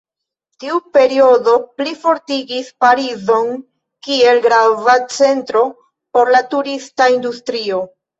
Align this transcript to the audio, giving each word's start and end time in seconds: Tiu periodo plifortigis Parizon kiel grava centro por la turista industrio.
Tiu 0.61 0.77
periodo 0.95 1.51
plifortigis 1.81 2.71
Parizon 2.85 3.51
kiel 4.07 4.41
grava 4.47 4.95
centro 5.17 5.61
por 6.19 6.33
la 6.37 6.41
turista 6.55 7.09
industrio. 7.19 7.83